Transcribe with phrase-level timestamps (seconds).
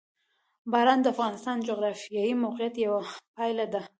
[0.71, 3.01] باران د افغانستان د جغرافیایي موقیعت یوه
[3.37, 3.81] پایله ده.